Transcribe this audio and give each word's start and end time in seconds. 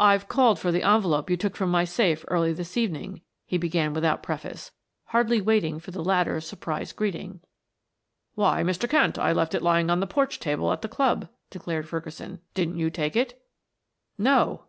"I've 0.00 0.26
called 0.26 0.58
for 0.58 0.72
the 0.72 0.82
envelope 0.82 1.30
you 1.30 1.36
took 1.36 1.54
from 1.54 1.70
my 1.70 1.84
safe 1.84 2.24
early 2.26 2.52
this 2.52 2.76
evening," 2.76 3.20
he 3.46 3.56
began 3.56 3.94
without 3.94 4.20
preface, 4.20 4.72
hardly 5.04 5.40
waiting 5.40 5.78
for 5.78 5.92
the 5.92 6.02
latter's 6.02 6.44
surprised 6.44 6.96
greeting. 6.96 7.38
"Why, 8.34 8.64
Mr. 8.64 8.90
Kent, 8.90 9.16
I 9.16 9.30
left 9.30 9.54
it 9.54 9.62
lying 9.62 9.90
on 9.90 10.00
the 10.00 10.08
porch 10.08 10.40
table 10.40 10.72
at 10.72 10.82
the 10.82 10.88
club," 10.88 11.28
declared 11.50 11.88
Ferguson. 11.88 12.40
"Didn't 12.54 12.78
you 12.78 12.90
take 12.90 13.14
it?" 13.14 13.40
"No." 14.18 14.64